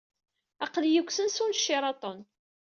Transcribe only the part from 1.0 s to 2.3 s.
deg usensu n Sheraton.